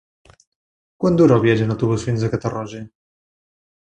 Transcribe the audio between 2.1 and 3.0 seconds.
a Catarroja?